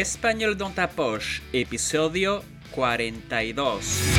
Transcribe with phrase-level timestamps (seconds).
[0.00, 2.42] Español dans ta poche, episodio
[2.72, 4.10] 42.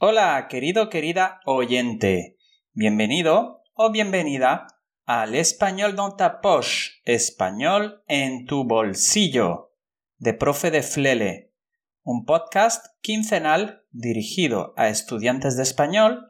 [0.00, 2.36] Hola, querido, querida oyente.
[2.74, 4.66] Bienvenido o bienvenida
[5.06, 9.72] al español dans ta poche, español en tu bolsillo,
[10.18, 11.54] de profe de Flele,
[12.02, 16.29] un podcast quincenal dirigido a estudiantes de español,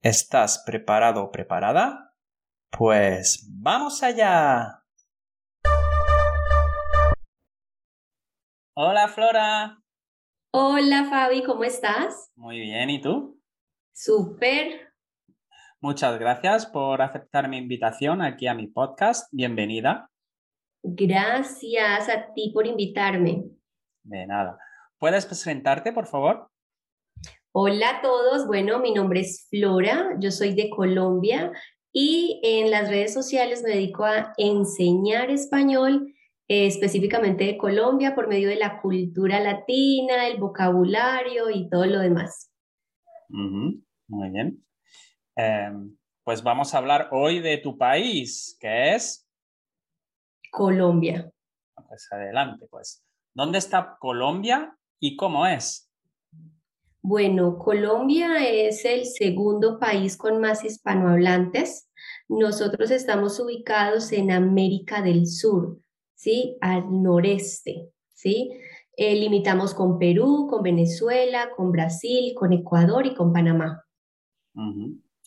[0.00, 2.14] ¿Estás preparado o preparada?
[2.70, 4.83] Pues vamos allá.
[8.76, 9.78] Hola Flora.
[10.52, 12.32] Hola Fabi, ¿cómo estás?
[12.34, 13.40] Muy bien, ¿y tú?
[13.92, 14.92] Súper.
[15.80, 19.28] Muchas gracias por aceptar mi invitación aquí a mi podcast.
[19.30, 20.10] Bienvenida.
[20.82, 23.44] Gracias a ti por invitarme.
[24.02, 24.58] De nada.
[24.98, 26.50] ¿Puedes presentarte, por favor?
[27.52, 31.52] Hola a todos, bueno, mi nombre es Flora, yo soy de Colombia
[31.92, 36.12] y en las redes sociales me dedico a enseñar español,
[36.48, 42.00] eh, específicamente de Colombia, por medio de la cultura latina, el vocabulario y todo lo
[42.00, 42.50] demás.
[43.28, 44.64] Muy bien.
[45.36, 49.28] Em, pues vamos a hablar hoy de tu país, que es
[50.50, 51.30] Colombia.
[51.88, 53.04] Pues adelante, pues.
[53.34, 55.90] ¿Dónde está Colombia y cómo es?
[57.02, 61.90] Bueno, Colombia es el segundo país con más hispanohablantes.
[62.28, 65.80] Nosotros estamos ubicados en América del Sur,
[66.24, 66.56] ¿sí?
[66.62, 68.50] Al noreste, ¿sí?
[68.96, 73.84] Eh, limitamos con Perú, con Venezuela, con Brasil, con Ecuador y con Panamá.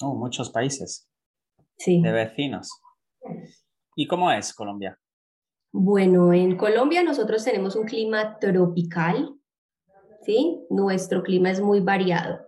[0.02, 1.08] Oh, muchos países.
[1.78, 2.02] Sí.
[2.02, 2.70] De vecinos.
[3.96, 4.98] ¿Y cómo es Colombia?
[5.72, 9.38] Bueno, en Colombia nosotros tenemos un clima tropical,
[10.70, 12.40] nuestro clima es muy variado.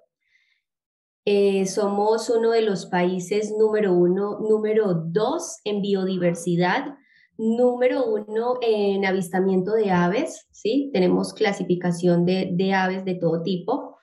[1.26, 6.98] Eh, somos uno de los países número uno, número dos en biodiversidad,
[7.40, 10.90] número uno en avistamiento de aves, ¿sí?
[10.94, 13.98] Tenemos clasificación de, de aves de todo tipo.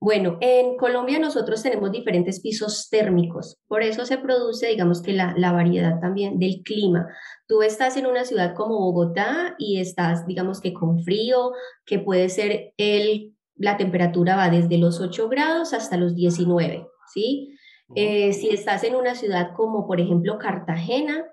[0.00, 5.34] Bueno, en Colombia nosotros tenemos diferentes pisos térmicos, por eso se produce, digamos que la,
[5.36, 7.08] la, variedad también del clima.
[7.48, 11.52] Tú estás en una ciudad como Bogotá y estás, digamos que con frío,
[11.86, 17.50] que puede ser el, la temperatura va desde los 8 grados hasta los 19, ¿sí?
[17.96, 21.24] Eh, si estás en una ciudad como por ejemplo Cartagena,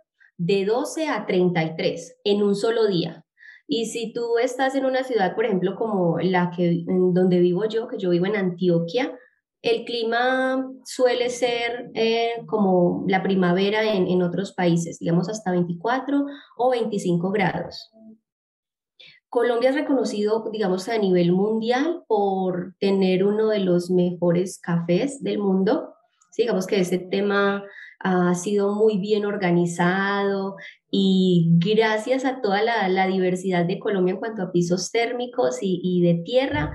[0.44, 3.26] de 12 a 33 en un solo día,
[3.74, 7.64] y si tú estás en una ciudad, por ejemplo, como la que en donde vivo
[7.66, 9.18] yo, que yo vivo en Antioquia,
[9.62, 16.26] el clima suele ser eh, como la primavera en, en otros países, digamos hasta 24
[16.58, 17.90] o 25 grados.
[19.30, 25.40] Colombia es reconocido, digamos, a nivel mundial por tener uno de los mejores cafés del
[25.40, 25.94] mundo.
[26.32, 27.64] Sí, digamos que ese tema
[28.04, 30.56] ha sido muy bien organizado
[30.90, 36.22] y gracias a toda la, diversidad de Colombia en cuanto a pisos térmicos y, de
[36.24, 36.74] tierra,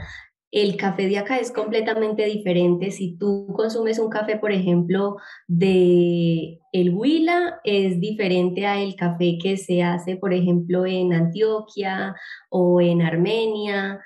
[0.51, 2.91] el café de acá es completamente diferente.
[2.91, 5.17] Si tú consumes un café, por ejemplo,
[5.49, 12.15] de el Huila, es diferente a el café que se hace, por ejemplo, en Antioquia
[12.49, 14.01] o en Armenia.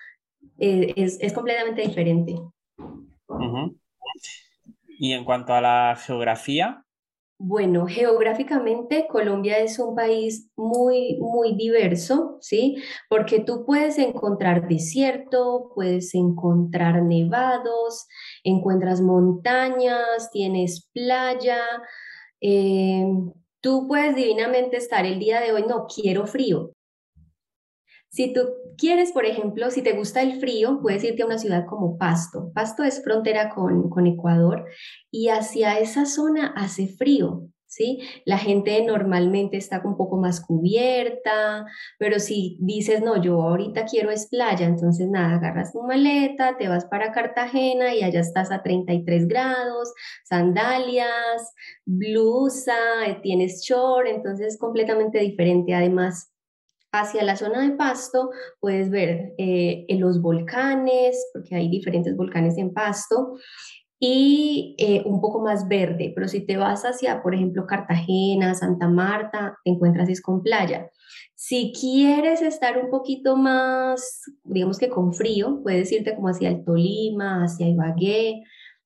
[0.58, 2.34] Eh, es, completamente diferente.
[4.98, 6.84] Y en cuanto a la geografía,
[7.42, 12.76] bueno, geográficamente Colombia es un país muy, muy diverso, ¿sí?
[13.08, 18.06] Porque tú puedes encontrar desierto, puedes encontrar nevados,
[18.44, 21.62] encuentras montañas, tienes playa.
[22.42, 23.06] Eh,
[23.62, 26.72] tú puedes divinamente estar el día de hoy, no, quiero frío.
[28.10, 28.40] Si tú
[28.76, 32.50] quieres, por ejemplo, si te gusta el frío, puedes irte a una ciudad como Pasto.
[32.52, 34.66] Pasto es frontera con, con Ecuador
[35.12, 38.00] y hacia esa zona hace frío, ¿sí?
[38.24, 41.64] La gente normalmente está un poco más cubierta,
[42.00, 46.66] pero si dices, no, yo ahorita quiero es playa, entonces nada, agarras tu maleta, te
[46.66, 49.92] vas para Cartagena y allá estás a 33 grados,
[50.24, 51.54] sandalias,
[51.86, 55.74] blusa, eh, tienes short, entonces es completamente diferente.
[55.74, 56.32] Además,
[56.92, 62.72] hacia la zona de Pasto puedes ver eh, los volcanes, porque hay diferentes volcanes en
[62.72, 63.36] Pasto,
[64.02, 68.88] y eh, un poco más verde, pero si te vas hacia, por ejemplo, Cartagena, Santa
[68.88, 70.90] Marta, te encuentras es con playa.
[71.34, 76.64] Si quieres estar un poquito más, digamos que con frío, puedes irte como hacia el
[76.64, 78.42] Tolima, hacia Ibagué,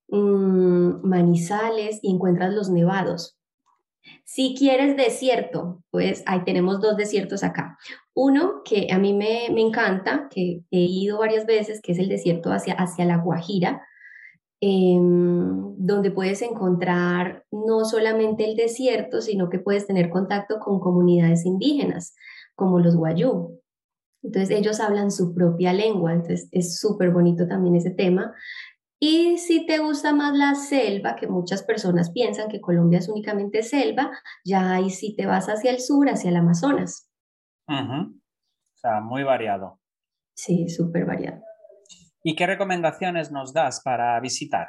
[0.08, 3.38] mm, Manizales y encuentras los nevados.
[4.24, 7.78] Si quieres desierto, pues ahí tenemos dos desiertos acá.
[8.14, 12.08] Uno que a mí me, me encanta, que he ido varias veces, que es el
[12.08, 13.82] desierto hacia, hacia la Guajira,
[14.66, 21.44] Em, donde puedes encontrar no solamente el desierto, sino que puedes tener contacto con comunidades
[21.44, 22.14] indígenas,
[22.54, 23.60] como los guayú.
[24.22, 28.32] Entonces ellos hablan su propia lengua, entonces es súper bonito también ese tema.
[29.06, 33.62] Y si te gusta más la selva, que muchas personas piensan que Colombia es únicamente
[33.62, 34.10] selva,
[34.46, 37.10] ya ahí sí te vas hacia el sur, hacia el Amazonas.
[37.68, 38.14] O
[38.72, 39.78] sea, muy variado.
[40.34, 41.42] Sí, súper variado.
[42.22, 44.68] ¿Y qué recomendaciones nos das para visitar?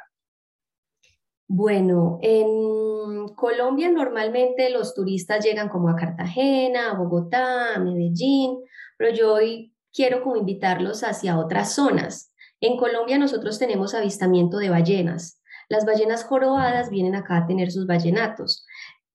[1.48, 8.58] Bueno, en Colombia normalmente los turistas llegan como a Cartagena, a Bogotá, a Medellín,
[8.98, 12.34] pero yo hoy quiero como invitarlos hacia otras zonas.
[12.60, 15.40] En Colombia nosotros tenemos avistamiento de ballenas.
[15.68, 18.64] Las ballenas jorobadas vienen acá a tener sus ballenatos.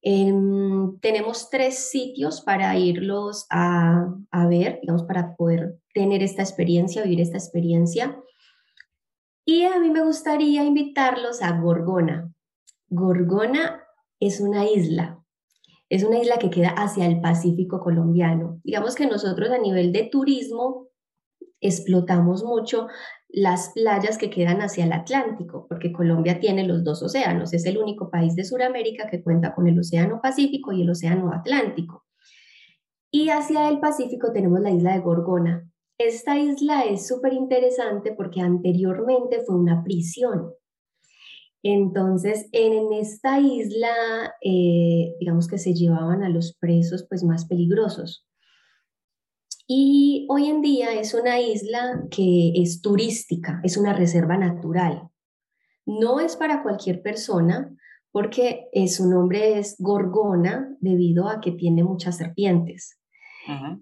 [0.02, 7.02] Em, tenemos tres sitios para irlos a, a, ver, digamos, para poder tener esta experiencia,
[7.02, 8.20] vivir esta experiencia.
[9.44, 12.32] Y a mí me gustaría invitarlos a Gorgona.
[12.88, 13.82] Gorgona
[14.20, 15.22] es una isla,
[15.88, 18.60] es una isla que queda hacia el Pacífico colombiano.
[18.64, 20.88] Digamos que nosotros a nivel de turismo
[21.60, 22.88] explotamos mucho
[23.32, 27.78] las playas que quedan hacia el Atlántico, porque Colombia tiene los dos océanos, es el
[27.78, 32.04] único país de Sudamérica que cuenta con el Océano Pacífico y el Océano Atlántico.
[33.10, 38.40] Y hacia el Pacífico tenemos la isla de Gorgona, esta isla es súper interesante porque
[38.40, 40.52] anteriormente fue una prisión.
[41.62, 48.26] Entonces, en esta isla, eh, digamos que se llevaban a los presos pues más peligrosos.
[49.66, 55.08] Y hoy en día es una isla que es turística, es una reserva natural.
[55.86, 57.74] No es para cualquier persona
[58.10, 62.98] porque su nombre es Gorgona debido a que tiene muchas serpientes.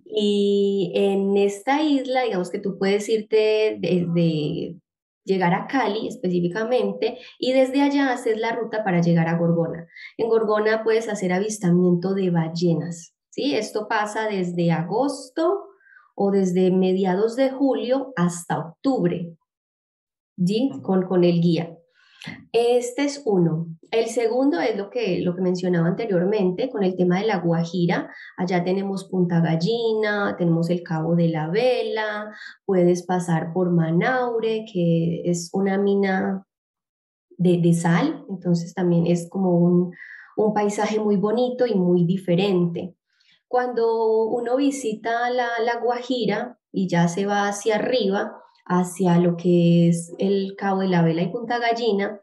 [0.04, 4.76] Y en esta isla, digamos que tú puedes irte desde
[5.24, 9.86] llegar a Cali específicamente y desde allá haces la ruta para llegar a Gorgona.
[10.16, 13.54] En Gorgona puedes hacer avistamiento de ballenas, ¿sí?
[13.54, 15.66] Esto pasa desde agosto
[16.14, 19.36] o desde mediados de julio hasta octubre,
[20.36, 20.70] ¿sí?
[20.82, 21.76] Con, con el guía.
[22.52, 23.66] Este es uno.
[23.90, 28.10] El segundo es lo que, lo que mencionaba anteriormente con el tema de la Guajira.
[28.36, 32.30] Allá tenemos Punta Gallina, tenemos el Cabo de la Vela,
[32.66, 36.46] puedes pasar por Manaure, que es una mina
[37.40, 39.92] de, sal, entonces también es como un,
[40.54, 42.94] paisaje muy bonito y muy diferente.
[43.50, 49.88] Cuando uno visita la, la Guajira y ya se va hacia arriba, hacia lo que
[49.88, 52.20] es el Cabo de la Vela y Punta Gallina,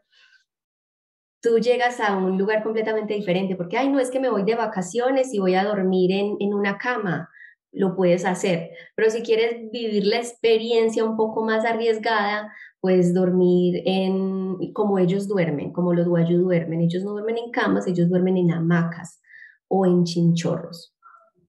[1.42, 4.54] tú llegas a un lugar completamente diferente, porque, ay, no es que me voy de
[4.54, 7.28] vacaciones y voy a dormir en, en una cama,
[7.72, 13.82] lo puedes hacer, pero si quieres vivir la experiencia un poco más arriesgada, puedes dormir
[13.84, 18.38] en como ellos duermen, como los guayú duermen, ellos no duermen en camas, ellos duermen
[18.38, 19.20] en hamacas
[19.68, 20.94] o en chinchorros.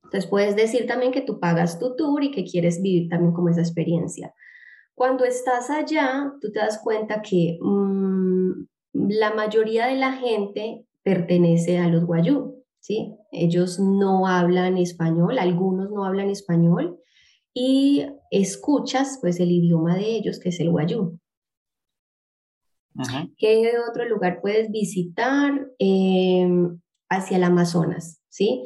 [0.10, 3.50] Entonces puedes decir también que tú pagas tu tour y que quieres vivir también como
[3.50, 4.34] esa experiencia.
[4.96, 8.52] Cuando estás allá, tú te das cuenta que mm,
[8.94, 13.16] la mayoría de la gente pertenece a los guayú, ¿sí?
[13.32, 17.00] Ellos no hablan español, algunos no hablan español
[17.54, 21.20] y escuchas pues el idioma de ellos, que es el guayú.
[23.38, 25.70] ¿Qué otro lugar puedes visitar?
[25.78, 28.66] Em, hacia el Amazonas, ¿sí?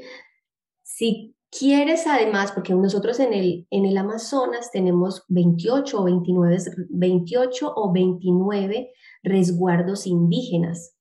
[0.96, 6.58] Si Quieres además, porque nosotros en el, en el Amazonas tenemos 28 o 29,
[6.90, 10.96] 28 o 29 resguardos indígenas.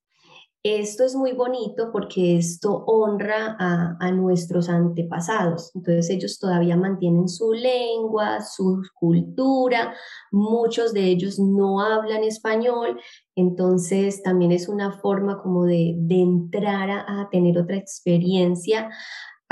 [0.63, 5.75] Esto es muy bonito porque esto honra a, a, nuestros antepasados.
[5.75, 9.95] Entonces ellos todavía mantienen su lengua, su cultura.
[10.31, 13.01] Muchos de ellos no hablan español
[13.35, 18.91] Entonces también es una forma como de, entrar a, tener otra experiencia.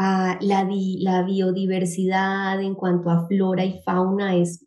[0.02, 0.66] A la,
[0.98, 4.66] la biodiversidad en cuanto a flora y fauna es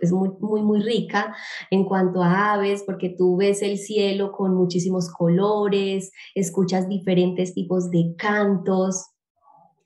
[0.00, 1.34] es muy, muy, muy rica
[1.70, 7.90] en cuanto a aves, porque tú ves el cielo con muchísimos colores, escuchas diferentes tipos
[7.90, 9.06] de cantos.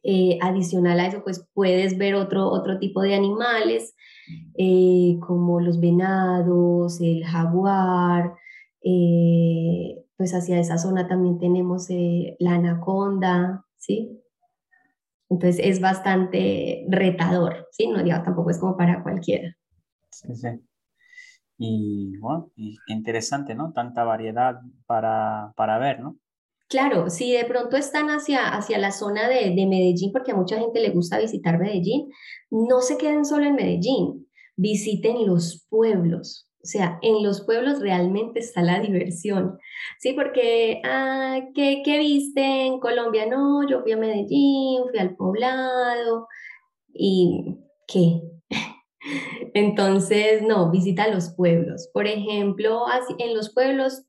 [0.08, 3.92] Eh, adicional a eso, pues puedes ver otro, otro tipo de animales,
[4.56, 8.34] eh, como los venados, el jaguar,
[8.84, 11.88] eh, pues hacia esa zona también tenemos
[12.38, 14.22] la anaconda, ¿sí?
[15.28, 17.88] Entonces es bastante retador, ¿sí?
[17.88, 19.56] No digo, tampoco es como para cualquiera.
[20.10, 20.48] Sí, sí.
[21.58, 23.72] Y bueno, y interesante, ¿no?
[23.72, 26.16] Tanta variedad para, para ver, ¿no?
[26.68, 30.58] Claro, si de pronto están hacia, hacia la zona de, de, Medellín, porque a mucha
[30.58, 32.10] gente le gusta visitar Medellín,
[32.50, 38.40] no se queden solo en Medellín, visiten los pueblos, o sea, en los pueblos realmente
[38.40, 39.56] está la diversión,
[40.00, 40.14] ¿sí?
[40.14, 43.24] Porque, ah, ¿qué, ¿qué, viste en Colombia?
[43.26, 46.26] No, yo fui a Medellín, fui al poblado,
[46.92, 47.56] ¿y
[47.86, 48.20] qué?
[49.54, 51.88] Entonces, no, visita los pueblos.
[51.92, 52.82] Por ejemplo,
[53.16, 54.02] en los pueblos,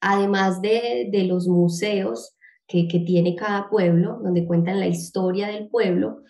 [0.00, 5.68] además de, de los museos que, que tiene cada pueblo, donde cuentan la historia del
[5.68, 6.24] pueblo,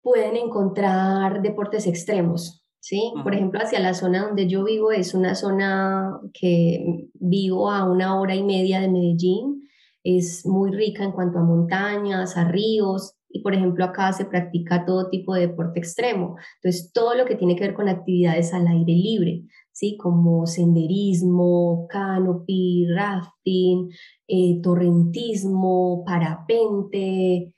[0.00, 3.12] pueden encontrar deportes extremos, ¿sí?
[3.24, 8.20] Por ejemplo, hacia la zona donde yo vivo es una zona que vivo a una
[8.20, 9.68] hora y media de Medellín,
[10.04, 14.84] es muy rica en cuanto a montañas, a ríos, y por ejemplo acá se practica
[14.84, 18.68] todo tipo de deporte extremo, entonces todo lo que tiene que ver con actividades al
[18.68, 19.96] aire libre, ¿sí?
[19.96, 23.90] Como senderismo, canopy, rafting,
[24.28, 27.52] eh, torrentismo, parapente,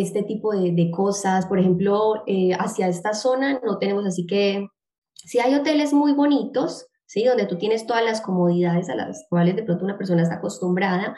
[0.00, 1.46] este tipo de, cosas.
[1.46, 4.68] Por ejemplo, eh, hacia esta zona no tenemos así que,
[5.14, 7.24] si hay hoteles muy bonitos, ¿sí?
[7.24, 11.16] Donde tú tienes todas las comodidades a las cuales de pronto una persona está acostumbrada,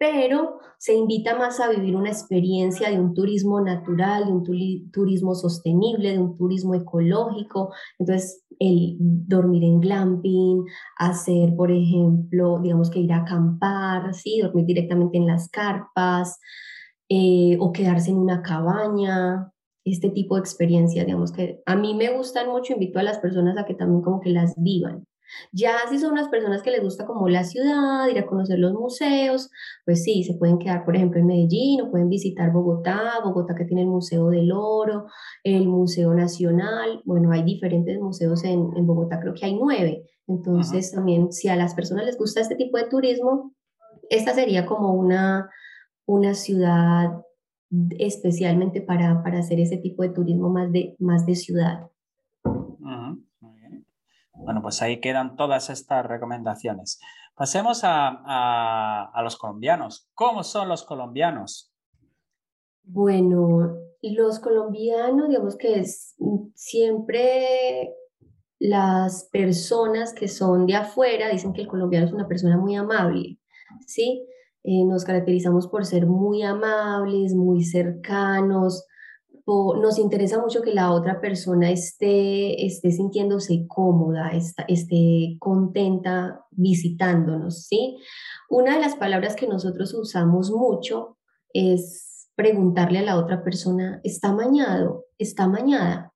[0.00, 5.34] pero se invita más a vivir una experiencia de un turismo natural, de un turismo
[5.34, 7.74] sostenible, de un turismo ecológico.
[7.98, 10.64] Entonces, el dormir en glamping,
[10.96, 14.40] hacer, por ejemplo, digamos que ir a acampar, ¿sí?
[14.40, 16.40] dormir directamente en las carpas,
[17.10, 19.52] eh, o quedarse en una cabaña,
[19.84, 23.58] este tipo de experiencias, digamos que a mí me gustan mucho, invito a las personas
[23.58, 25.04] a que también como que las vivan.
[25.52, 28.72] Ya si son unas personas que les gusta como la ciudad, ir a conocer los
[28.74, 29.50] museos,
[29.84, 33.64] pues sí, se pueden quedar, por ejemplo, en Medellín o pueden visitar Bogotá, Bogotá que
[33.64, 35.06] tiene el Museo del Oro,
[35.44, 40.04] el Museo Nacional, bueno, hay diferentes museos en, en Bogotá, creo que hay nueve.
[40.28, 43.52] Entonces también si a las personas les gusta este tipo de turismo,
[44.08, 45.48] esta sería como una,
[46.10, 47.24] una ciudad
[47.98, 51.88] especialmente para, para, hacer ese tipo de turismo más de, más de ciudad.
[54.32, 56.98] Bueno, pues ahí quedan todas estas recomendaciones.
[57.36, 60.08] Pasemos a, a, los colombianos.
[60.14, 61.70] ¿Cómo son los colombianos?
[62.82, 66.16] Bueno, los colombianos, digamos que es,
[66.54, 67.94] siempre
[68.58, 73.38] las personas que son de afuera dicen que el colombiano es una persona muy amable,
[73.86, 74.26] ¿sí?
[74.62, 78.86] Eh, nos caracterizamos por ser muy amables, muy cercanos,
[79.46, 84.30] nos interesa mucho que la otra persona esté, esté sintiéndose cómoda,
[84.68, 87.98] esté contenta visitándonos, ¿sí?
[88.48, 91.18] Una de las palabras que nosotros usamos mucho
[91.52, 95.06] es preguntarle a la otra persona, ¿está mañado?
[95.18, 96.12] ¿Está mañada?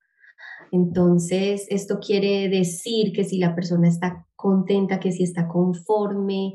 [0.71, 6.55] Entonces, esto quiere decir que si la persona está contenta, que si está conforme,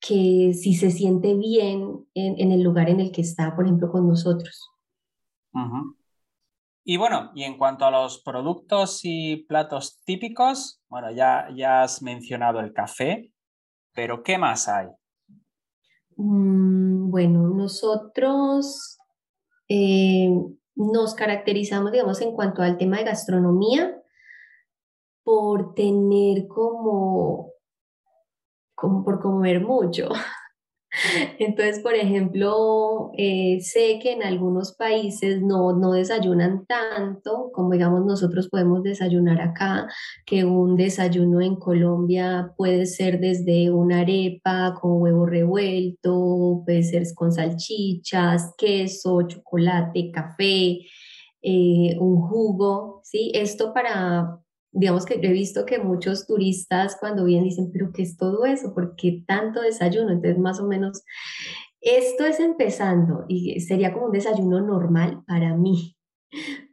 [0.00, 4.08] que si se siente bien en, el lugar en el que está, por ejemplo, con
[4.08, 4.70] nosotros.
[6.84, 12.02] Y bueno, y en cuanto a los productos y platos típicos, bueno, ya, ya has
[12.02, 13.32] mencionado el café,
[13.92, 14.88] pero ¿qué más hay?
[16.16, 18.98] Mm, bueno, nosotros
[19.68, 20.30] eh,
[20.74, 23.96] nos caracterizamos, digamos, en cuanto al tema de gastronomía,
[25.22, 27.52] por tener como
[28.80, 30.08] como por comer mucho.
[31.38, 38.04] Entonces, por ejemplo, eh, sé que en algunos países no, no desayunan tanto como digamos
[38.04, 39.86] nosotros podemos desayunar acá,
[40.26, 47.04] que un desayuno en Colombia puede ser desde una arepa con huevo revuelto, puede ser
[47.14, 50.80] con salchichas, queso, chocolate, café,
[51.42, 53.30] eh, un jugo, ¿sí?
[53.34, 54.40] Esto para,
[54.72, 58.44] digamos que yo he visto que muchos turistas cuando vienen dicen, pero ¿qué es todo
[58.44, 58.74] eso?
[58.74, 60.10] ¿Por qué tanto desayuno?
[60.10, 61.02] Entonces, más o menos,
[61.80, 65.96] esto es empezando y sería como un desayuno normal para mí.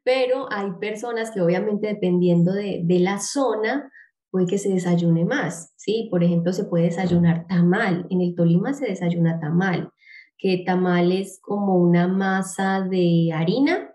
[0.04, 3.92] Pero hay personas que obviamente dependiendo de, de la zona,
[4.30, 6.08] puede que se desayune más, ¿sí?
[6.12, 8.06] Por ejemplo, se puede desayunar tamal.
[8.10, 9.92] En el Tolima se desayuna tamal,
[10.38, 13.94] que tamal es como una masa de harina,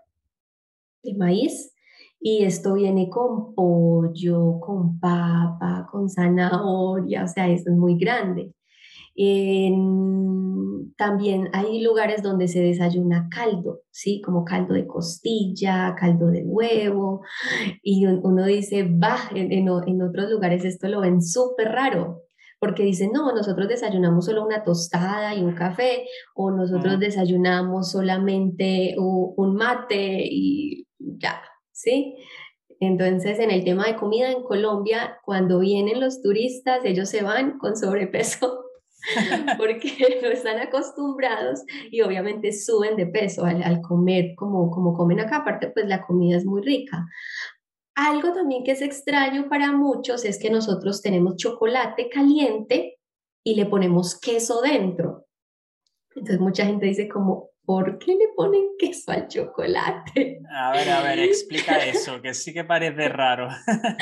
[1.03, 1.72] de maíz,
[2.25, 8.53] y esto viene con pollo, con papa, con zanahoria, o sea, eso es muy grande.
[10.95, 14.21] También hay lugares donde se desayuna caldo, ¿sí?
[14.21, 17.23] Como caldo de costilla, caldo de huevo,
[17.81, 19.69] y uno dice, va, en,
[20.01, 22.21] otros lugares esto lo ven súper raro,
[22.57, 28.95] porque dicen, no, nosotros desayunamos solo una tostada y un café, o nosotros desayunamos solamente
[28.97, 31.41] un mate y ya,
[31.73, 32.15] ¿sí?
[32.79, 37.57] Entonces, en el tema de comida en Colombia, cuando vienen los turistas, ellos se van
[37.57, 38.63] con sobrepeso
[39.57, 41.61] porque no están acostumbrados
[41.91, 45.37] y obviamente suben de peso al, comer como, como comen acá.
[45.37, 47.05] Aparte, pues la comida es muy rica.
[47.95, 52.97] Algo también que es extraño para muchos es que nosotros tenemos chocolate caliente
[53.45, 55.27] y le ponemos queso dentro.
[56.15, 60.41] Entonces mucha gente dice como, ¿por qué le ponen queso al chocolate?
[60.53, 63.47] A ver, a ver, explica eso, que sí que parece raro.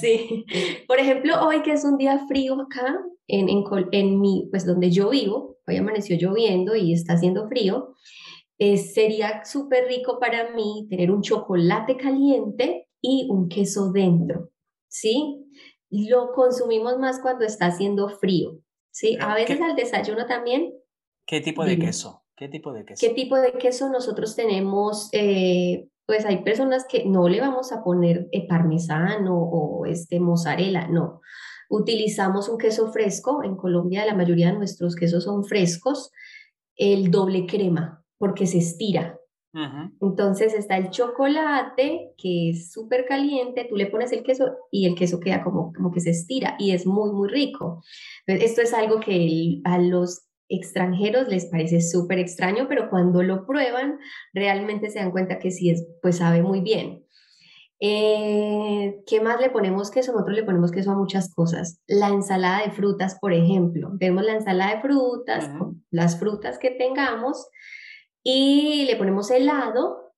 [0.00, 0.44] Sí,
[0.88, 2.98] por ejemplo, hoy que es un día frío acá,
[3.28, 7.94] en, en, en mi, pues donde yo vivo, hoy amaneció lloviendo y está haciendo frío,
[8.58, 14.50] eh, sería súper rico para mí tener un chocolate caliente y un queso dentro,
[14.88, 15.46] ¿sí?
[15.88, 18.58] Lo consumimos más cuando está haciendo frío,
[18.90, 19.16] ¿sí?
[19.20, 20.74] A veces al desayuno también.
[21.26, 22.25] ¿Qué tipo de queso?
[22.36, 23.06] ¿Qué tipo de queso?
[23.06, 25.08] ¿Qué tipo de queso nosotros tenemos?
[25.12, 30.86] Eh, pues hay personas que no le vamos a poner eh, parmesano o este mozzarella,
[30.86, 31.20] no.
[31.68, 33.42] Utilizamos un queso fresco.
[33.42, 36.12] En Colombia la mayoría de nuestros quesos son frescos.
[36.76, 39.18] El doble crema, porque se estira.
[40.02, 44.94] Entonces está el chocolate, que es súper caliente, tú le pones el queso y el
[44.94, 47.82] queso queda como, como que se estira y es muy, muy rico.
[48.26, 53.98] Esto es algo que a los extranjeros les parece súper extraño, pero cuando lo prueban
[54.32, 57.04] realmente se dan cuenta que sí, es, pues sabe muy bien.
[57.78, 60.12] Eh, ¿Qué más le ponemos queso?
[60.12, 61.82] Nosotros le ponemos queso a muchas cosas.
[61.86, 63.92] La ensalada de frutas, por ejemplo.
[63.98, 65.50] Tenemos la ensalada de frutas,
[65.90, 67.48] las frutas que tengamos,
[68.22, 70.12] y le ponemos helado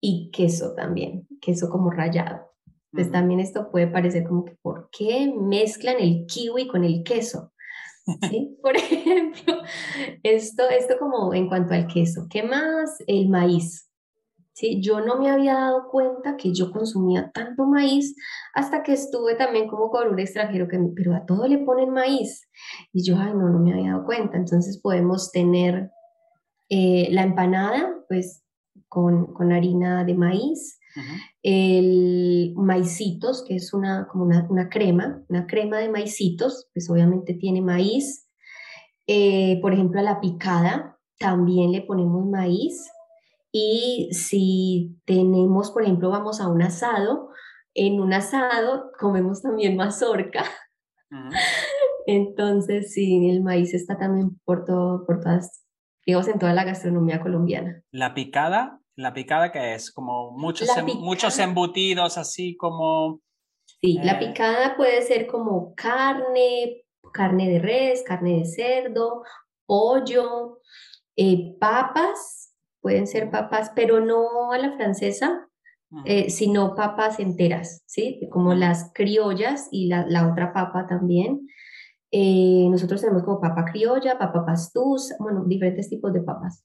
[0.00, 2.50] y queso también, queso como rallado.
[2.92, 7.51] Entonces también esto puede parecer como que, ¿por qué mezclan el kiwi con el queso?
[8.28, 8.58] ¿Sí?
[8.62, 9.54] Por ejemplo,
[10.22, 12.26] esto, esto como en cuanto al queso.
[12.28, 12.98] ¿Qué más?
[13.06, 13.88] El maíz.
[14.54, 14.80] ¿sí?
[14.82, 18.14] Yo no me había dado cuenta que yo consumía tanto maíz
[18.54, 22.48] hasta que estuve también como con un extranjero que, pero a todo le ponen maíz.
[22.92, 24.36] Y yo, ay, no, no me había dado cuenta.
[24.36, 25.90] Entonces podemos tener
[26.68, 28.42] eh, la empanada, pues
[28.88, 30.78] con, con harina de maíz,
[31.42, 37.34] el maicitos, que es una, como una, una, crema, una crema de maicitos, pues obviamente
[37.34, 38.28] tiene maíz.
[39.06, 42.90] Eh, por ejemplo, a la picada también le ponemos maíz.
[43.52, 47.30] Y si tenemos, por ejemplo, vamos a un asado,
[47.74, 50.44] en un asado comemos también mazorca.
[52.06, 55.64] Entonces, sí, el maíz está también por, todo, por todas,
[56.04, 57.82] digamos, en toda la gastronomía colombiana.
[57.90, 63.20] La picada, la picada que es como muchos, em, muchos embutidos así como...
[63.80, 69.22] Sí, la eh, picada puede ser como carne, carne de res, carne de cerdo,
[69.66, 70.60] pollo,
[71.16, 75.48] eh, papas, pueden ser papas, pero no a la francesa,
[76.06, 78.20] eh, sino papas enteras, ¿sí?
[78.30, 81.46] Como las criollas y la, la otra papa también.
[82.10, 86.64] Eh, nosotros tenemos como papa criolla, papa pastús, bueno, diferentes tipos de papas.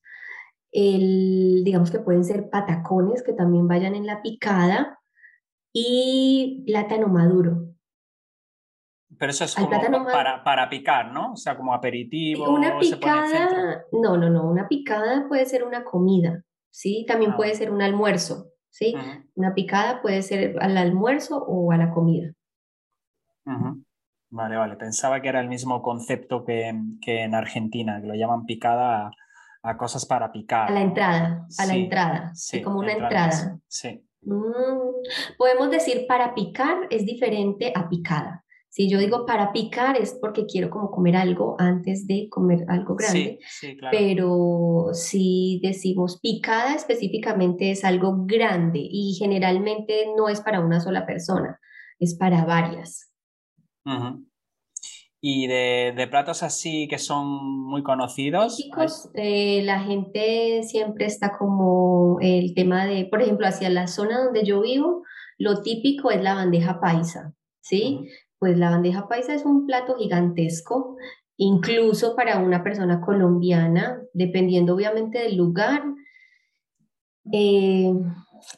[0.72, 5.00] El, digamos que pueden ser patacones que también vayan en la picada
[5.74, 7.68] y plátano maduro.
[9.18, 9.70] Pero eso es como
[10.06, 11.34] para, para, picar, ¿no?
[11.34, 12.50] O sea, como aperitivo.
[12.50, 17.06] Una picada, no, no, no, una picada puede ser una comida, ¿sí?
[17.08, 17.56] También puede ah.
[17.56, 18.96] ser un almuerzo, ¿sí?
[19.34, 22.34] Una picada puede ser al almuerzo o a la comida.
[24.30, 24.76] Vale, vale.
[24.76, 29.12] Pensaba que era el mismo concepto que, que en Argentina, que lo llaman picada a,
[29.76, 30.70] cosas para picar.
[30.70, 33.60] A la entrada, a la entrada, sí, como una entrada.
[33.68, 34.04] Sí.
[34.22, 38.46] Mm, podemos decir para picar es diferente a picada.
[38.70, 42.96] Si yo digo para picar es porque quiero como comer algo antes de comer algo
[42.96, 43.40] grande.
[43.90, 51.08] Pero si decimos picada específicamente es algo grande y generalmente no es para una sola
[51.08, 51.60] persona,
[52.00, 53.12] es para varias.
[55.20, 57.28] ¿Y de, platos así que son
[57.66, 58.58] muy conocidos?
[58.58, 64.24] Chicos, eh, la gente siempre está como el tema de, por ejemplo, hacia la zona
[64.24, 65.04] donde yo vivo,
[65.38, 67.34] lo típico es la bandeja paisa.
[67.62, 68.08] ¿sí?
[68.40, 70.98] pues la bandeja paisa es un plato gigantesco,
[71.38, 75.84] incluso para una persona colombiana, dependiendo obviamente del lugar.
[77.32, 77.94] Eh,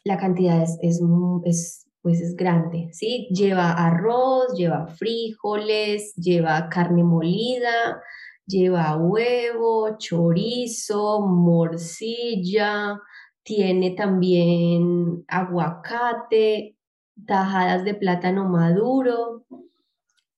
[0.04, 3.28] la cantidad es, es, pues es grande, ¿sí?
[3.32, 8.02] Lleva arroz, lleva frijoles, lleva carne molida,
[8.46, 13.00] lleva huevo, chorizo, morcilla,
[13.44, 16.78] tiene también aguacate,
[17.26, 19.46] tajadas de plátano maduro.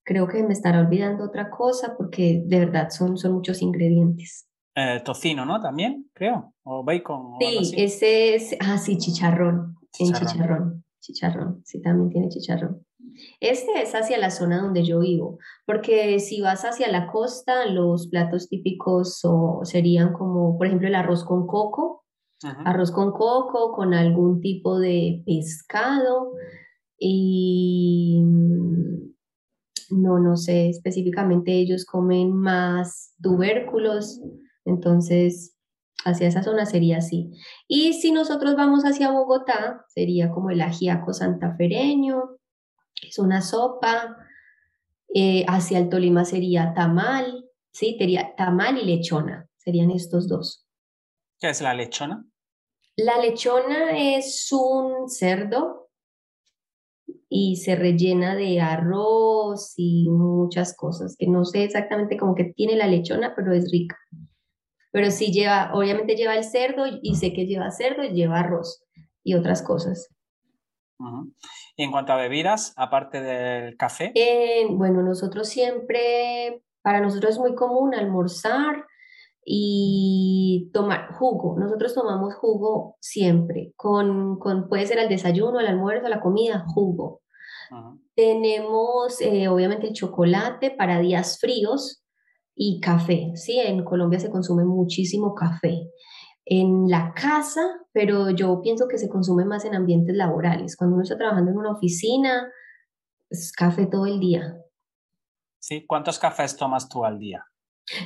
[0.03, 4.47] Creo que me estará olvidando otra cosa porque de verdad son, son muchos ingredientes.
[4.75, 5.61] Eh, tocino, ¿no?
[5.61, 6.53] También, creo.
[6.63, 7.35] O bacon.
[7.39, 9.75] sí, ese es, ah, sí, chicharrón.
[9.99, 10.83] En chicharrón.
[11.01, 12.85] Chicharrón, sí, también tiene chicharrón.
[13.39, 18.07] Este es hacia la zona donde yo vivo, porque si vas hacia la costa, los
[18.07, 19.21] platos típicos
[19.63, 22.05] serían como, por ejemplo, el arroz con coco,
[22.41, 26.33] arroz con coco con algún tipo de pescado
[26.97, 28.21] y
[29.89, 34.21] no, no sé, específicamente ellos comen más tubérculos,
[34.65, 35.57] entonces
[36.05, 37.31] hacia esa zona sería así.
[37.67, 42.37] Y si nosotros vamos hacia Bogotá, sería como el ajiaco santafereño,
[43.07, 44.17] es una sopa.
[45.13, 47.95] Eh, hacia el Tolima sería tamal, ¿sí?
[47.97, 50.65] Sería tamal y lechona, serían estos dos.
[51.39, 52.25] ¿Qué es la lechona?
[52.95, 55.89] La lechona es un cerdo
[57.27, 62.75] y se rellena de arroz y muchas cosas, que no sé exactamente cómo que tiene
[62.75, 63.97] la lechona, pero es rica.
[64.91, 68.83] Pero sí lleva, obviamente lleva el cerdo y sé que lleva cerdo y lleva arroz
[69.23, 70.09] y otras cosas.
[71.75, 74.11] Y en cuanto a bebidas, aparte del café.
[74.15, 78.85] Eh, bueno, nosotros siempre, para nosotros es muy común almorzar
[79.43, 81.57] y tomar jugo.
[81.57, 86.65] Nosotros tomamos jugo siempre, con, con puede ser al desayuno, al almuerzo, a la comida,
[86.67, 87.21] jugo.
[88.15, 92.00] Tenemos eh, obviamente el chocolate para días fríos
[92.63, 93.59] y café, ¿sí?
[93.59, 95.89] En Colombia se consume muchísimo café
[96.45, 100.77] en la casa, pero yo pienso que se consume más en ambientes laborales.
[100.77, 102.51] Cuando uno está trabajando en una oficina,
[103.31, 104.59] es café todo el día.
[105.57, 107.43] Sí, ¿cuántos cafés tomas tú al día?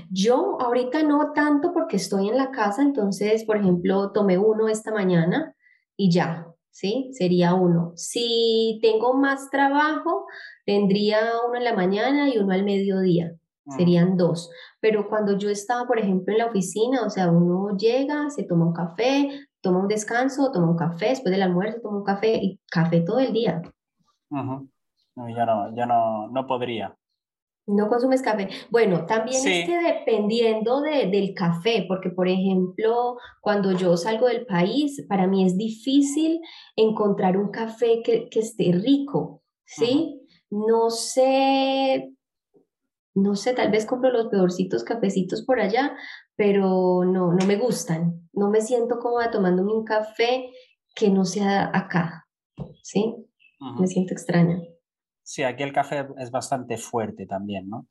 [0.10, 4.94] Yo ahorita no tanto porque estoy en la casa, entonces, por ejemplo, tomé uno esta
[4.94, 5.54] mañana
[5.98, 7.10] y ya, ¿sí?
[7.12, 7.92] Sería uno.
[7.98, 10.28] Si tengo más trabajo,
[10.66, 13.36] tendría uno en la mañana y uno al mediodía
[13.70, 14.50] serían dos.
[14.80, 18.66] Pero cuando yo estaba, por ejemplo, en la oficina, o sea, uno llega, se toma
[18.66, 19.30] un café,
[19.62, 23.20] toma un descanso, toma un café, después del almuerzo toma un café y café todo
[23.20, 23.62] el día.
[24.30, 24.70] no,
[25.30, 26.96] ya no, ya no, no podría.
[27.68, 28.50] No consumes café.
[28.70, 34.46] Bueno, también es que dependiendo de, del café, porque por ejemplo, cuando yo salgo del
[34.46, 36.42] país, para mí es difícil
[36.76, 40.22] encontrar un café que, que esté rico, ¿sí?
[40.52, 42.14] No sé,
[43.16, 45.96] no sé, tal vez compro los peorcitos cafecitos por allá,
[46.36, 48.30] pero no, no me gustan.
[48.34, 50.50] No me siento cómoda tomándome un café
[50.94, 52.28] que no sea acá,
[52.84, 53.16] ¿sí?
[53.80, 54.60] Me siento extraña.
[55.24, 57.88] Sí, aquí el café es bastante fuerte también, ¿no?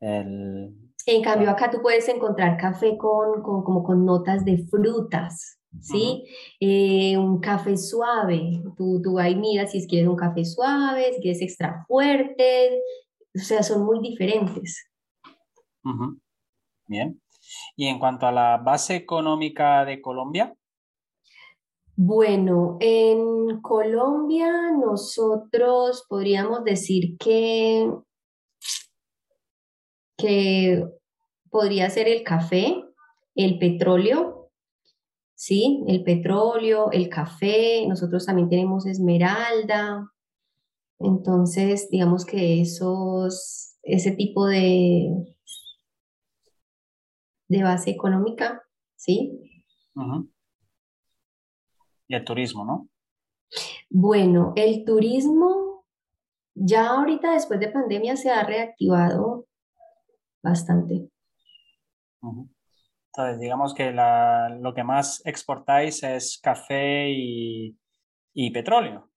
[0.00, 6.24] En cambio, acá tú puedes encontrar café con, como con notas de frutas, ¿sí?
[6.60, 8.62] Eh, un café suave.
[8.76, 12.80] Tú, tú ahí miras si quieres un café suave, si quieres extra fuerte,
[13.38, 14.90] o sea, son muy diferentes.
[16.86, 17.20] Bien.
[17.76, 20.54] Y en cuanto a la base económica de Colombia.
[21.96, 27.90] Bueno, en Colombia nosotros podríamos decir que,
[30.16, 30.84] que
[31.50, 32.84] podría ser el café,
[33.34, 34.50] el petróleo,
[35.34, 35.82] ¿sí?
[35.88, 40.08] El petróleo, el café, nosotros también tenemos esmeralda,
[41.00, 45.10] entonces, digamos que esos, ese tipo de,
[47.48, 48.62] de base económica,
[48.96, 49.62] ¿sí?
[52.08, 52.88] Y el turismo, ¿no?
[53.90, 55.84] Bueno, el turismo
[56.54, 59.46] ya ahorita después de pandemia se ha reactivado
[60.42, 61.08] bastante.
[62.20, 69.08] Entonces, digamos que lo que más exportáis es café y petróleo.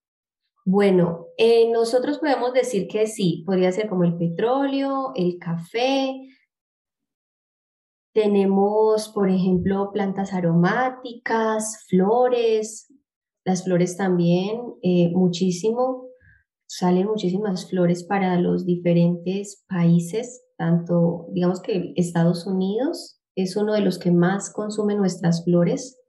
[0.63, 6.13] Bueno, eh, nosotros podemos decir que sí, podría ser como el petróleo, el café.
[8.13, 12.93] Tenemos, por ejemplo, plantas aromáticas, flores,
[13.43, 16.07] las flores también, eh, muchísimo,
[16.67, 23.81] salen muchísimas flores para los diferentes países, tanto, digamos que Estados Unidos es uno de
[23.81, 25.99] los que más consume nuestras flores.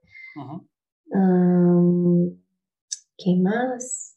[3.16, 4.11] ¿Qué más?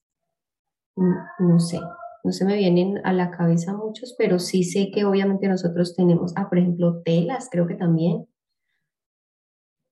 [0.96, 1.80] No sé,
[2.24, 6.34] no se me vienen a la cabeza muchos, pero sí sé que obviamente nosotros tenemos,
[6.36, 8.28] ah, por ejemplo, telas, creo que también.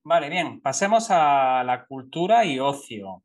[0.03, 3.07] Vale, bien, pasemos a la cultura y ocio.
[3.09, 3.23] O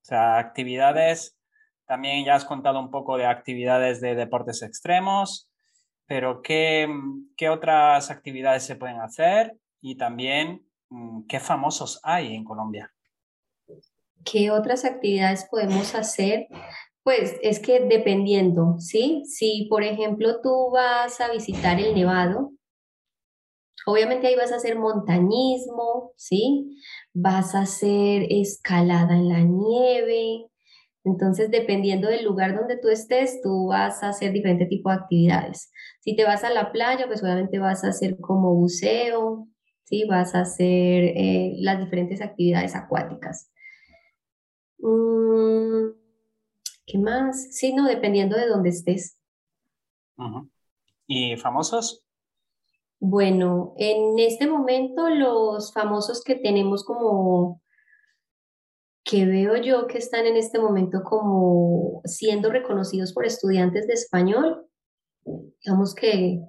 [0.00, 1.36] sea, actividades,
[1.84, 5.50] también ya has contado un poco de actividades de deportes extremos,
[6.06, 6.88] pero ¿qué,
[7.36, 9.56] qué otras actividades se pueden hacer?
[9.80, 12.92] Y también, mm, ¿qué famosos hay en Colombia?
[14.24, 16.48] ¿Qué otras actividades podemos hacer?
[17.06, 19.22] Pues es que dependiendo, ¿sí?
[19.26, 22.50] Si, por ejemplo, tú vas a visitar el Nevado,
[23.86, 26.76] obviamente ahí vas a hacer montañismo, ¿sí?
[27.14, 30.48] Vas a hacer escalada en la nieve.
[31.04, 35.70] Entonces, dependiendo del lugar donde tú estés, tú vas a hacer diferente tipo de actividades.
[36.00, 39.46] Si te vas a la playa, pues obviamente vas a hacer como buceo,
[39.84, 40.06] ¿sí?
[40.08, 43.52] Vas a hacer eh, las diferentes actividades acuáticas.
[44.78, 46.05] Mm,
[46.86, 47.48] ¿Qué más?
[47.50, 49.18] Sí, no, dependiendo de dónde estés.
[51.06, 52.04] ¿Y famosos?
[52.98, 57.60] Bueno, en este momento los famosos que tenemos como
[59.04, 64.66] que veo yo que están en este momento como siendo reconocidos por estudiantes de español,
[65.60, 66.40] digamos que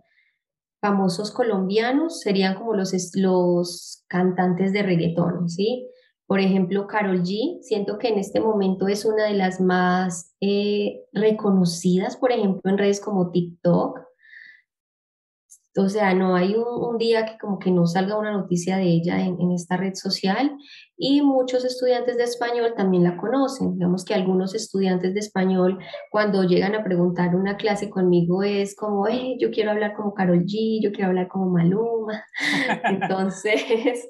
[0.81, 5.87] famosos colombianos serían como los, los cantantes de reggaetón, ¿sí?
[6.27, 11.05] Por ejemplo, Carol G, siento que en este momento es una de las más eh,
[11.13, 14.01] reconocidas, por ejemplo, en redes como TikTok.
[15.77, 19.23] O sea, no hay un, día que como que no salga una noticia de ella
[19.23, 20.57] en, en, esta red social
[20.97, 23.75] y muchos estudiantes de español también la conocen.
[23.75, 25.77] Digamos que algunos estudiantes de español
[26.11, 30.43] cuando llegan a preguntar una clase conmigo es como, eh, yo quiero hablar como Carol
[30.45, 32.23] G, yo quiero hablar como Maluma.
[32.85, 33.61] Entonces,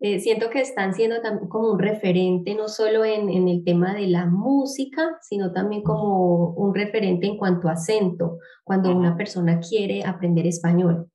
[0.00, 3.94] eh, siento que están siendo también como un referente no solo en, en el tema
[3.94, 9.58] de la música, sino también como un referente en cuanto a acento, cuando una persona
[9.60, 11.10] quiere aprender español.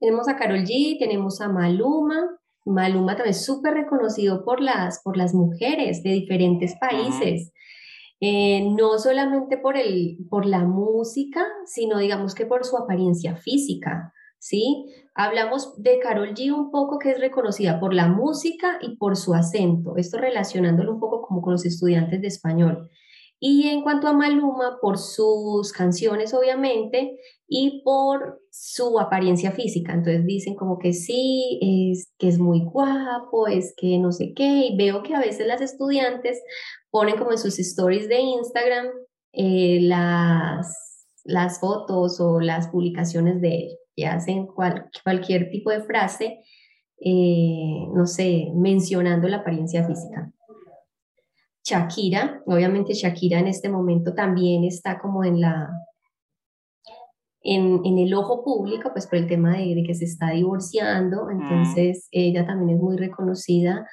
[0.00, 2.37] Tenemos a Carol G, tenemos a Maluma.
[2.68, 7.52] Maluma también es súper reconocido por las, por las mujeres de diferentes países.
[8.20, 14.12] Eh, no solamente por, el, por la música, sino digamos que por su apariencia física,
[14.38, 14.86] ¿sí?
[15.14, 19.34] Hablamos de Carol G un poco que es reconocida por la música y por su
[19.34, 22.90] acento, esto relacionándolo un poco como con los estudiantes de español.
[23.40, 29.92] Y en cuanto a Maluma, por sus canciones, obviamente, y por su apariencia física.
[29.92, 34.66] Entonces dicen como que sí, es que es muy guapo, es que no sé qué.
[34.66, 36.42] Y veo que a veces las estudiantes
[36.90, 38.86] ponen como en sus stories de Instagram
[39.32, 44.46] eh, las, las fotos o las publicaciones de él, que hacen
[45.04, 46.40] cualquier tipo de frase,
[47.00, 50.32] eh, no sé, mencionando la apariencia física.
[51.68, 55.68] Shakira, obviamente Shakira en este momento también está como en la
[57.42, 61.26] en, en el ojo público, pues por el tema de, de que se está divorciando,
[61.26, 61.30] mm.
[61.30, 63.86] entonces ella también es muy reconocida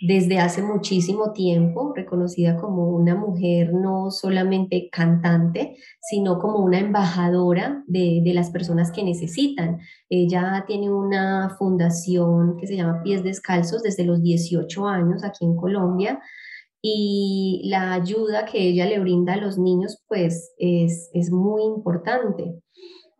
[0.00, 7.82] desde hace muchísimo tiempo, reconocida como una mujer no solamente cantante, sino como una embajadora
[7.88, 9.80] de, de, las personas que necesitan.
[10.08, 15.56] Ella tiene una fundación que se llama Pies Descalzos desde los 18 años aquí en
[15.56, 16.20] Colombia
[16.80, 22.54] y la ayuda que ella le brinda a los niños pues es, es muy importante.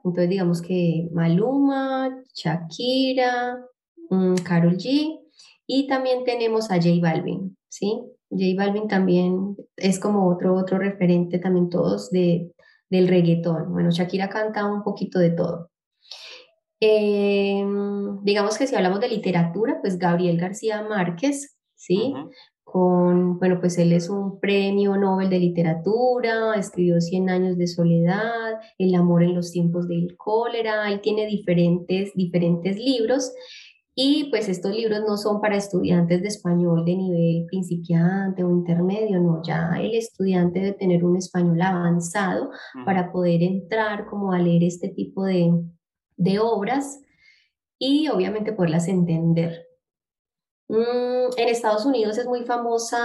[0.05, 3.59] Entonces digamos que Maluma, Shakira,
[4.45, 5.21] Carol mm, G
[5.67, 8.01] y también tenemos a J Balvin, ¿sí?
[8.31, 12.53] J Balvin también es como otro, otro referente también todos de,
[12.91, 13.73] del reggaetón.
[13.73, 15.71] Bueno, Shakira canta un poquito de todo.
[16.81, 22.15] Em, digamos que si hablamos de literatura, pues Gabriel García Márquez, ¿sí?
[22.71, 28.61] Con, bueno, pues él es un premio Nobel de literatura, escribió Cien años de soledad,
[28.77, 33.33] El amor en los tiempos del cólera, él tiene diferentes, diferentes libros
[33.95, 39.19] y pues estos libros no son para estudiantes de español de nivel principiante o intermedio,
[39.19, 42.51] no, ya el estudiante debe tener un español avanzado
[42.85, 45.51] para poder entrar como a leer este tipo de,
[46.19, 47.01] de obras
[47.79, 49.68] y obviamente poderlas entender.
[50.69, 52.99] Mm, en Estados Unidos es muy famosa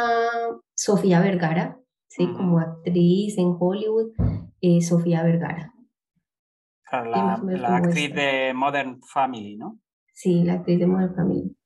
[0.75, 2.27] Sofía Vergara, ¿sí?
[2.33, 4.11] Como actriz en Hollywood,
[4.59, 5.73] eh, Sofía Vergara.
[6.91, 7.33] La,
[7.77, 9.79] actriz de Modern Family, ¿no?
[10.13, 11.57] Sí, la actriz de Modern Family.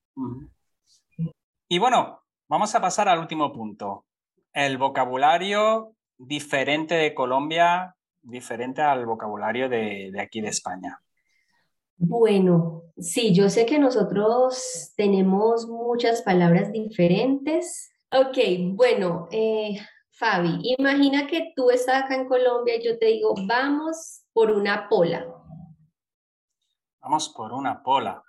[1.68, 4.06] Y bueno, vamos a pasar al último punto.
[4.54, 11.02] El vocabulario diferente de Colombia, diferente al vocabulario de aquí de España.
[11.98, 17.92] Bueno, sí, yo sé que nosotros tenemos muchas palabras diferentes.
[18.12, 18.38] Ok,
[18.76, 19.80] bueno, eh,
[20.12, 24.88] Fabi, imagina que tú estás acá en Colombia y yo te digo, vamos por una
[24.88, 25.26] pola.
[27.02, 28.24] Vamos por una pola.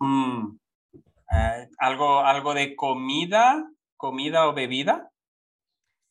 [0.00, 0.58] Mm,
[1.32, 3.70] eh, ¿algo, ¿Algo de comida?
[3.96, 5.10] ¿Comida o bebida?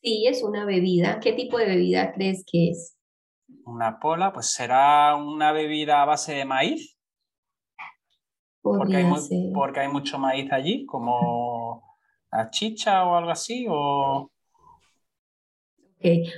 [0.01, 1.19] Sí, es una bebida.
[1.19, 2.97] ¿Qué tipo de bebida crees que es?
[3.65, 6.97] Una pola, pues será una bebida a base de maíz.
[8.62, 9.06] Porque hay,
[9.54, 11.97] porque hay, mucho maíz allí, como
[12.32, 14.32] la chicha o algo así, o...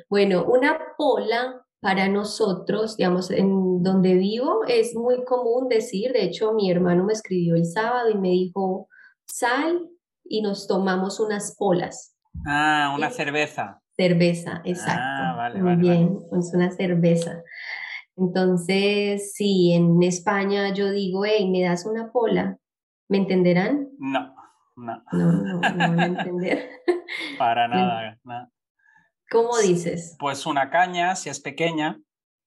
[0.10, 6.54] Bueno, una pola para nosotros, digamos, en donde vivo, es muy común decir, de hecho,
[6.54, 8.88] mi hermano me escribió el sábado y me dijo,
[9.26, 9.90] sal
[10.24, 12.16] y nos tomamos unas polas.
[12.48, 13.83] Ah, una cerveza.
[13.96, 15.02] Cerveza, exacto.
[15.04, 17.44] Ah, vale, muy bien, es una cerveza.
[18.16, 22.58] Entonces, si en España yo digo, hey, ¿me das una pola?
[23.08, 23.90] ¿Me entenderán?
[24.00, 24.36] No.
[24.76, 25.04] No.
[25.12, 26.70] No, no, no a entender.
[27.38, 28.18] Para nada,
[29.30, 30.16] ¿Cómo dices?
[30.20, 32.00] Pues una caña, si es pequeña,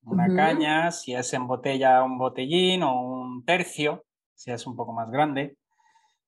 [0.02, 4.04] una caña, si es en botella, un botellín o un tercio,
[4.34, 5.56] si es un poco más grande.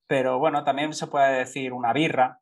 [0.09, 2.41] Pero bueno, también se puede decir una birra.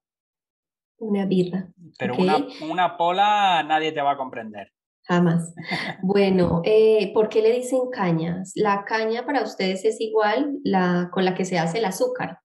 [0.98, 1.68] Una birra.
[1.98, 4.72] Pero una, una, pola nadie te va a comprender.
[5.02, 5.54] Jamás.
[6.02, 8.52] Bueno, eh, ¿por qué le dicen cañas?
[8.54, 12.40] La caña para ustedes es igual la con la que se hace el azúcar.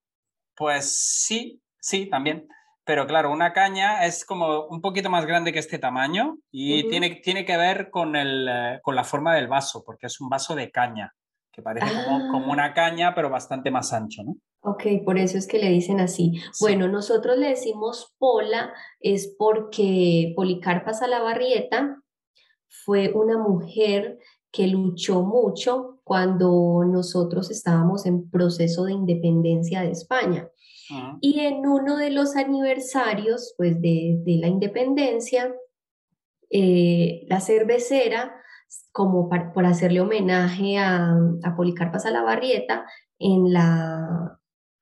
[0.56, 2.48] Pues sí, sí, también.
[2.84, 7.22] Pero claro, una caña es como un poquito más grande que este tamaño y tiene,
[7.24, 8.50] tiene que ver con, el,
[8.82, 11.14] con la forma del vaso, porque es un vaso de caña,
[11.52, 12.54] que parece como, como, ah.
[12.54, 14.36] una caña, pero bastante más ancho, ¿no?
[14.63, 16.39] Ok, por eso es que le dicen así.
[16.60, 22.02] Bueno, nosotros le decimos pola, es porque Policarpa Salabarrieta
[22.67, 24.19] fue una mujer
[24.52, 30.50] que luchó mucho cuando nosotros estábamos en proceso de independencia de España.
[31.21, 35.56] Y en uno de los aniversarios pues, de, la independencia,
[36.50, 38.36] eh, la cervecera,
[38.91, 42.86] como por hacerle homenaje a, a Policarpa Salabarrieta,
[43.19, 44.40] en, la,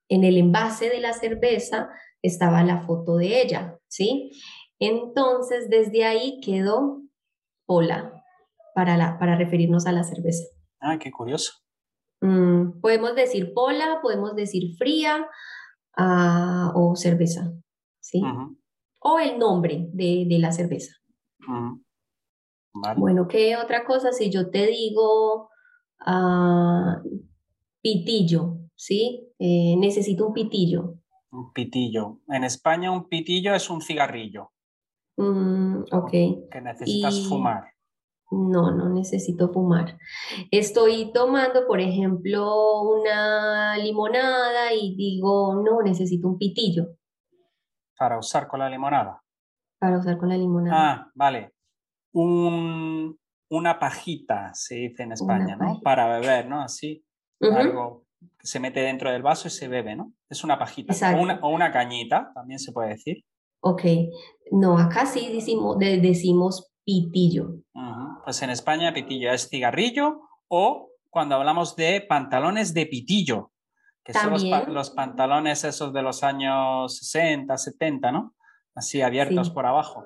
[0.09, 1.89] en el envase de la cerveza
[2.21, 4.31] estaba la foto de ella, ¿sí?
[4.79, 7.01] Entonces, desde ahí quedó
[7.65, 8.23] Pola,
[8.73, 10.43] para, la, para referirnos a la cerveza.
[10.79, 11.53] Ah, qué curioso.
[12.21, 15.27] Mm, podemos decir pola, podemos decir fría
[15.97, 17.53] ah, o cerveza,
[17.99, 18.21] ¿sí?
[19.01, 20.93] O el nombre de, la cerveza.
[22.97, 24.11] Bueno, ¿qué otra cosa?
[24.11, 25.49] Si yo te digo
[26.05, 27.01] ah,
[27.81, 29.33] pitillo, ¿sí?
[29.37, 30.95] Eh, necesito un pitillo.
[31.31, 32.21] Un pitillo.
[32.29, 34.53] En España un pitillo es un cigarrillo.
[35.17, 36.11] Mm, ok.
[36.49, 37.65] Que necesitas fumar.
[38.31, 39.97] No, no necesito fumar.
[40.49, 46.95] Estoy tomando, por ejemplo, una limonada y digo, no, necesito un pitillo.
[47.97, 49.21] Para usar con la limonada.
[49.77, 50.93] Para usar con la limonada.
[50.93, 51.53] Ah, vale.
[52.13, 55.81] una pajita, se dice en España, ¿no?
[55.81, 56.61] Para beber, ¿no?
[56.61, 57.03] Así.
[57.41, 58.08] Algo
[58.41, 60.13] se mete dentro del vaso y se bebe, ¿no?
[60.29, 60.93] Es una pajita.
[61.15, 63.23] O una, o una, cañita, también se puede decir.
[63.61, 63.83] Ok.
[64.51, 67.55] No, acá sí decimos, decimos pitillo.
[68.23, 73.51] Pues en España pitillo es cigarrillo o cuando hablamos de pantalones de pitillo,
[74.03, 74.31] que son
[74.73, 78.35] los, pantalones esos de los años 60, 70, ¿no?
[78.75, 80.05] Así abiertos por abajo.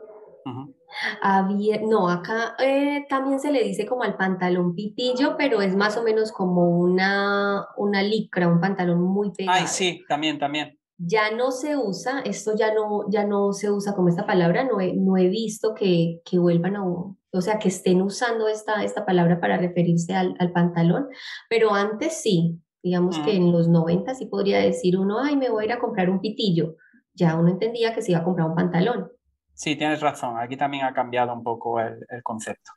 [1.81, 6.03] No, acá eh, también se le dice como al pantalón pitillo, pero es más o
[6.03, 9.59] menos como una, una licra, un pantalón muy pegado.
[9.59, 13.93] Ay, sí, también, también ya no se usa, esto ya no, ya no se usa
[13.93, 17.67] como esta palabra, no he, no he visto que, que, vuelvan a, o sea, que
[17.69, 21.07] estén usando esta, esta palabra para referirse al, al pantalón,
[21.49, 25.63] pero antes sí, digamos que en los 90 sí podría decir uno, ay, me voy
[25.63, 26.75] a ir a comprar un pitillo,
[27.13, 29.11] ya uno entendía que se iba a comprar un pantalón.
[29.53, 32.71] Sí, tienes razón, aquí también ha cambiado un poco el, el concepto.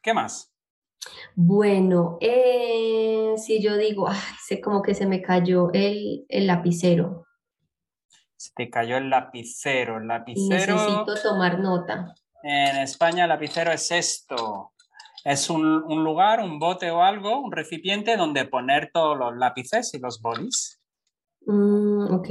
[0.00, 0.54] ¿Qué más?
[1.34, 4.08] Bueno, eh, si yo digo,
[4.46, 7.26] sé como que se me cayó el, el, lapicero.
[8.36, 10.74] Se te cayó el lapicero, el lapicero.
[10.74, 12.14] Necesito tomar nota.
[12.42, 14.72] En España el lapicero es esto.
[15.24, 19.94] Es un, un, lugar, un bote o algo, un recipiente donde poner todos los lápices
[19.94, 20.78] y los bolis.
[21.46, 22.28] Mm, ok.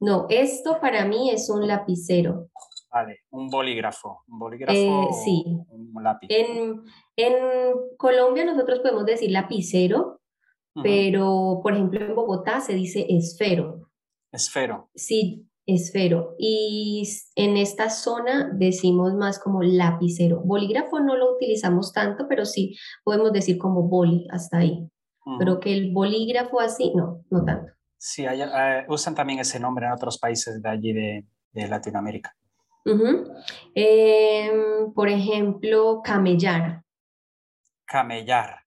[0.00, 2.50] No, esto para mí es un lapicero.
[2.94, 4.22] Vale, un bolígrafo.
[4.28, 4.78] Un bolígrafo.
[4.78, 5.44] Eh, sí.
[5.68, 6.28] Un lápiz.
[6.30, 6.84] En,
[7.16, 7.34] en,
[7.96, 10.20] Colombia nosotros podemos decir lapicero,
[10.80, 13.90] pero por ejemplo en Bogotá se dice esfero.
[14.30, 14.90] Esfero.
[14.94, 16.36] Sí, esfero.
[16.38, 17.02] Y
[17.34, 20.42] en esta zona decimos más como lapicero.
[20.44, 24.88] Bolígrafo no lo utilizamos tanto, pero sí podemos decir como boli hasta ahí.
[25.40, 27.72] Pero que el bolígrafo así, no, no tanto.
[27.96, 32.36] Sí, eh, usan también ese nombre en otros países de allí de, de Latinoamérica.
[33.74, 36.82] Em, por ejemplo, camellar.
[37.86, 38.60] Camellar.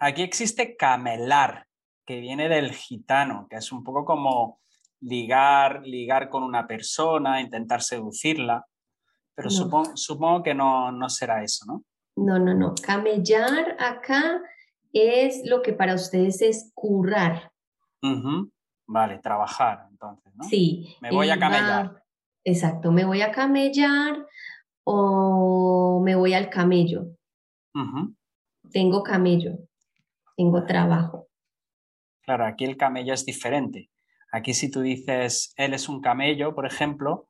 [0.00, 1.66] Aquí existe camelar,
[2.04, 4.60] que viene del gitano, que es un poco como
[5.00, 8.66] ligar, ligar con una persona, intentar seducirla,
[9.34, 11.84] pero supongo, supongo, que no, no será eso, ¿no?
[12.16, 12.74] No, no, no.
[12.82, 14.42] Camellar acá
[14.92, 17.52] es lo que para ustedes es currar.
[18.86, 20.44] Vale, trabajar, entonces, ¿no?
[20.44, 20.96] Sí.
[21.00, 22.02] Me voy a camellar.
[22.44, 24.26] Exacto, me voy a camellar
[24.84, 27.06] o me voy al camello.
[28.72, 29.58] Tengo camello,
[30.36, 31.28] tengo trabajo.
[32.22, 33.90] Claro, aquí el camello es diferente.
[34.32, 37.28] Aquí si tú dices, él es un camello, por ejemplo,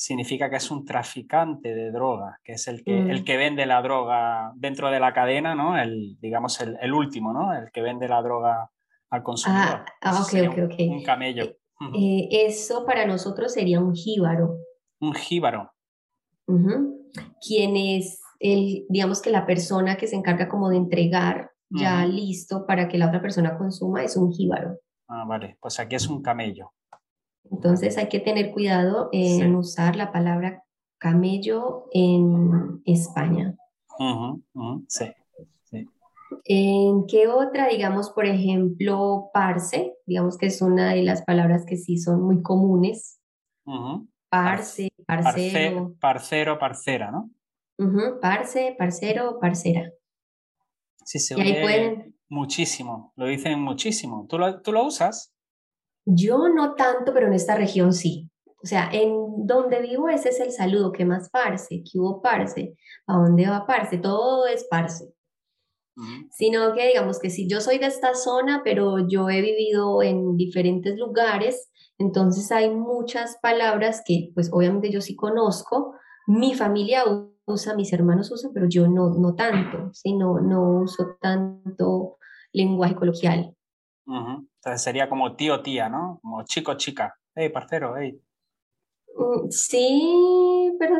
[0.00, 3.24] significa que es un traficante de droga, que es el que, el mm.
[3.24, 5.76] que vende la droga dentro de la cadena, ¿no?
[5.76, 7.52] El, digamos, el, último, ¿no?
[7.52, 8.70] El que vende la droga
[9.10, 9.84] al consumidor.
[9.84, 10.80] Ah, ah ok, ok, ok.
[10.88, 11.54] Un, camello.
[11.80, 14.58] Eh, eh, eso para nosotros sería un jíbaro.
[15.00, 15.72] Un jíbaro.
[17.46, 22.66] Quien es el, digamos que la persona que se encarga como de entregar ya listo
[22.66, 24.76] para que la otra persona consuma es un jíbaro.
[25.06, 26.72] Ah, vale, pues aquí es un camello.
[27.48, 30.64] Entonces hay que tener cuidado en usar la palabra
[30.98, 33.56] camello en España.
[34.88, 35.06] sí,
[36.44, 37.68] ¿En qué otra?
[37.68, 42.42] Digamos, por ejemplo, parce, digamos que es una de las palabras que sí son muy
[42.42, 43.20] comunes.
[44.28, 45.94] Parce, parcero.
[46.00, 47.30] parcero, parcera, ¿no?
[48.20, 49.90] Parce, parcero, parcera.
[51.04, 54.26] Sí, se oye muchísimo, lo dicen muchísimo.
[54.28, 55.34] ¿Tú lo, ¿Tú lo usas?
[56.06, 58.30] Yo no tanto, pero en esta región sí.
[58.62, 61.82] O sea, en donde vivo ese es el saludo, ¿qué más parce?
[61.82, 62.74] ¿Qué hubo parce?
[63.06, 63.98] ¿A dónde va parce?
[63.98, 65.12] Todo es parce.
[66.30, 70.36] Sino que digamos que si yo soy de esta zona, pero yo he vivido en
[70.36, 75.94] diferentes lugares, entonces hay muchas palabras que pues obviamente yo sí conozco,
[76.26, 77.04] mi familia
[77.44, 80.14] usa, mis hermanos usan, pero yo no, no tanto, ¿sí?
[80.14, 82.16] no, no uso tanto
[82.52, 83.54] lenguaje coloquial.
[84.06, 86.18] Entonces sería como tío, tía, ¿no?
[86.22, 87.14] Como chico, chica.
[87.34, 88.20] Hey, parcero, hey.
[89.16, 90.49] Mm, sí,
[90.80, 90.96] pero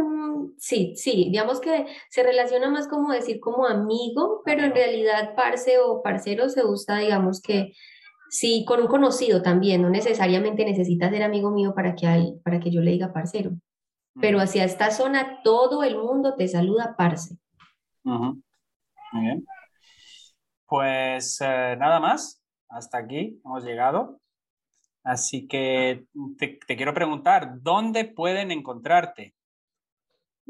[0.59, 5.79] sí, sí, digamos que se relaciona más como decir como amigo, pero en realidad parce
[5.79, 7.73] o parcero se usa, digamos que
[8.29, 12.71] sí, con un conocido también, no necesariamente necesita ser amigo mío para que, para que
[12.71, 13.53] yo le diga parcero.
[14.21, 14.41] Pero mm.
[14.43, 17.39] hacia esta zona todo el mundo te saluda parce.
[18.05, 18.43] Muy
[19.15, 19.47] bien.
[20.67, 24.21] Pues eh, nada más hasta aquí hemos llegado.
[25.03, 26.05] Así que
[26.37, 29.35] te, quiero preguntar, ¿dónde pueden encontrarte?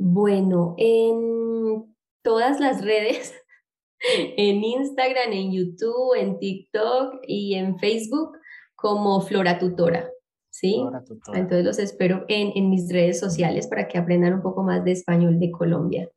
[0.03, 3.34] Bueno, en todas las redes,
[4.16, 8.38] en Instagram, en YouTube, en TikTok y en Facebook
[8.74, 10.09] como Flora Tutora.
[10.48, 10.78] ¿Sí?
[10.80, 11.38] Flora Tutora.
[11.38, 14.92] Entonces los espero en, en mis redes sociales para que aprendan un poco más de
[14.92, 16.09] español de Colombia.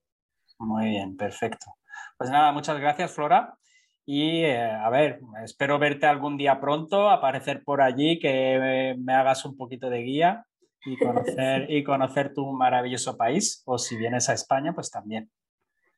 [0.59, 1.65] Muy bien, perfecto.
[2.17, 3.57] Pues nada, muchas gracias, Flora.
[4.05, 9.43] Y eh, a ver, espero verte algún día pronto, aparecer por allí, que me, hagas
[9.43, 10.45] un poquito de guía
[10.85, 13.61] y conocer, y conocer tu maravilloso país.
[13.65, 15.29] O si vienes a España, pues también.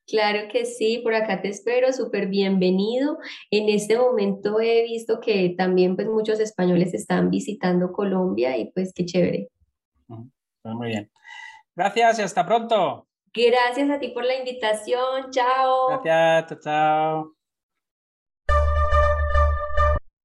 [0.08, 3.18] Claro que sí, por acá te espero, súper bienvenido.
[3.50, 8.94] En este momento he visto que también pues muchos españoles están visitando Colombia y pues
[8.94, 9.50] qué chévere.
[10.08, 11.12] Pues muy bien.
[11.76, 13.08] Gracias y hasta pronto.
[13.34, 15.32] Gracias a ti por la invitación.
[15.32, 16.02] Chao.
[16.04, 17.34] Gracias, chao.